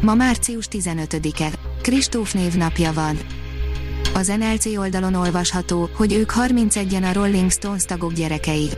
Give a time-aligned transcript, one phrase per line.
[0.00, 1.50] Ma március 15-e.
[1.82, 3.18] Kristóf névnapja van.
[4.14, 8.68] Az NLC oldalon olvasható, hogy ők 31-en a Rolling Stones tagok gyerekei.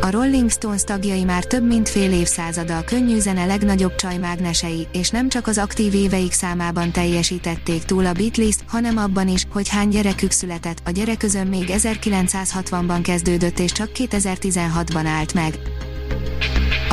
[0.00, 5.10] A Rolling Stones tagjai már több mint fél évszázada a könnyű zene legnagyobb csajmágnesei, és
[5.10, 9.88] nem csak az aktív éveik számában teljesítették túl a Beatles, hanem abban is, hogy hány
[9.88, 15.58] gyerekük született, a gyereközön még 1960-ban kezdődött és csak 2016-ban állt meg.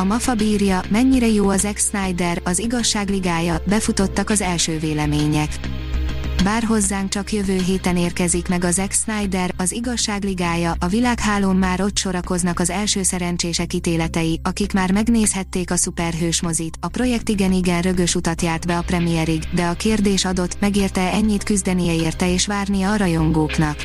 [0.00, 5.58] A MAFA bírja, mennyire jó az ex Snyder, az igazságligája, befutottak az első vélemények.
[6.44, 11.80] Bár hozzánk csak jövő héten érkezik meg az ex Snyder, az igazságligája, a világhálón már
[11.80, 16.76] ott sorakoznak az első szerencsések ítéletei, akik már megnézhették a szuperhős mozit.
[16.80, 21.12] A projekt igen igen rögös utat járt be a premierig, de a kérdés adott, megérte
[21.12, 23.76] ennyit küzdenie érte és várnia a rajongóknak.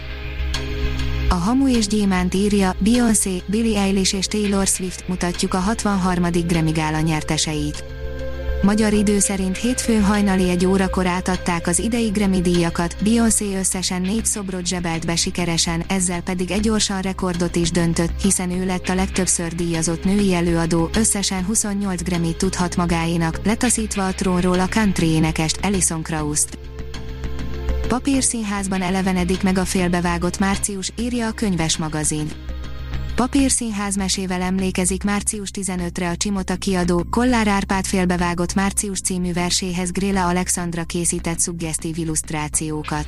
[1.29, 6.27] A Hamu és Gyémánt írja, Beyoncé, Billie Eilish és Taylor Swift mutatjuk a 63.
[6.47, 7.83] Grammy Gála nyerteseit.
[8.61, 14.25] Magyar idő szerint hétfőn hajnali egy órakor átadták az idei Grammy díjakat, Beyoncé összesen négy
[14.25, 18.95] szobrot zsebelt be sikeresen, ezzel pedig egy gyorsan rekordot is döntött, hiszen ő lett a
[18.95, 25.59] legtöbbször díjazott női előadó, összesen 28 Grammy tudhat magáénak, letaszítva a trónról a country énekest,
[25.61, 26.64] Alison Krauss-t.
[27.88, 32.31] Papírszínházban elevenedik meg a félbevágott március, írja a könyves magazin.
[33.16, 40.27] Papírszínház mesével emlékezik március 15-re a Csimota kiadó, Kollár Árpád félbevágott március című verséhez Gréla
[40.27, 43.05] Alexandra készített szuggesztív illusztrációkat.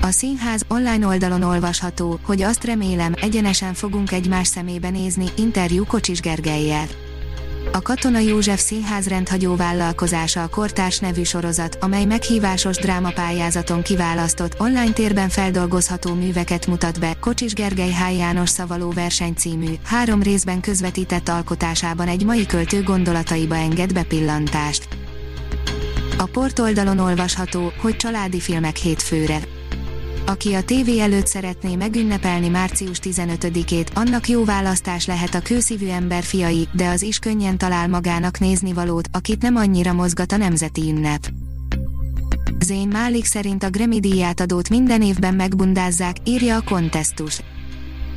[0.00, 6.20] A színház online oldalon olvasható, hogy azt remélem, egyenesen fogunk egymás szemébe nézni, interjú Kocsis
[6.20, 6.86] Gergelyel.
[7.78, 14.92] A Katona József Színház rendhagyó vállalkozása a Kortárs nevű sorozat, amely meghívásos drámapályázaton kiválasztott, online
[14.92, 17.16] térben feldolgozható műveket mutat be.
[17.20, 18.16] Kocsis Gergely H.
[18.16, 24.88] János Szavaló verseny című, három részben közvetített alkotásában egy mai költő gondolataiba enged bepillantást.
[26.16, 29.38] A portoldalon olvasható, hogy családi filmek hétfőre
[30.28, 36.22] aki a tévé előtt szeretné megünnepelni március 15-ét, annak jó választás lehet a kőszívű ember
[36.22, 40.80] fiai, de az is könnyen talál magának nézni valót, akit nem annyira mozgat a nemzeti
[40.80, 41.30] ünnep.
[42.64, 47.40] Zén Málik szerint a Grammy díját adót minden évben megbundázzák, írja a kontesztus.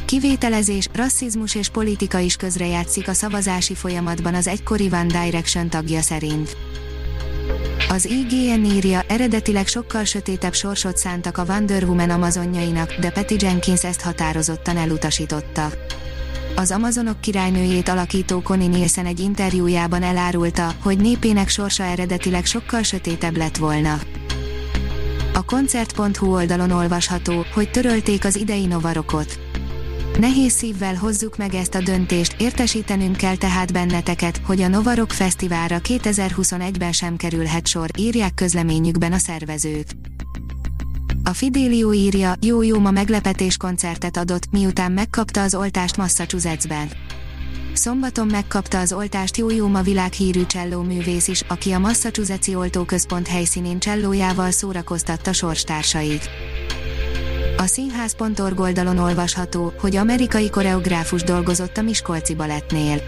[0.06, 6.58] Kivételezés, rasszizmus és politika is közrejátszik a szavazási folyamatban az egykori One Direction tagja szerint.
[7.90, 13.84] Az IGN írja, eredetileg sokkal sötétebb sorsot szántak a Wonder Woman amazonjainak, de Patty Jenkins
[13.84, 15.70] ezt határozottan elutasította.
[16.56, 23.38] Az Amazonok királynőjét alakító Connie Nielsen egy interjújában elárulta, hogy népének sorsa eredetileg sokkal sötétebb
[23.38, 24.00] lett volna.
[25.34, 29.51] A koncert.hu oldalon olvasható, hogy törölték az idei Novarokot.
[30.20, 35.80] Nehéz szívvel hozzuk meg ezt a döntést, értesítenünk kell tehát benneteket, hogy a Novarok Fesztiválra
[35.84, 39.88] 2021-ben sem kerülhet sor, írják közleményükben a szervezők.
[41.24, 46.90] A Fidelio írja, jó-jó ma meglepetés koncertet adott, miután megkapta az oltást Massachusettsben.
[47.74, 53.80] Szombaton megkapta az oltást Jó-jó ma világhírű cselló művész is, aki a Massachusettsi oltóközpont helyszínén
[53.80, 56.30] csellójával szórakoztatta sorstársait.
[57.62, 63.02] A színház.org oldalon olvasható, hogy amerikai koreográfus dolgozott a Miskolci Balettnél.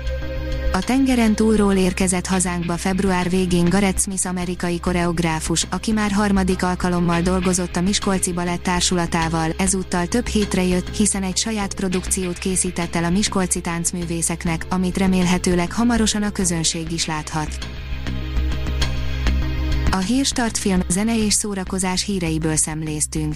[0.74, 7.22] A tengeren túlról érkezett hazánkba február végén Gareth Smith amerikai koreográfus, aki már harmadik alkalommal
[7.22, 13.04] dolgozott a Miskolci Balett társulatával, ezúttal több hétre jött, hiszen egy saját produkciót készített el
[13.04, 17.58] a Miskolci táncművészeknek, amit remélhetőleg hamarosan a közönség is láthat.
[19.92, 23.36] A Hírstart film, zene és szórakozás híreiből szemléztünk.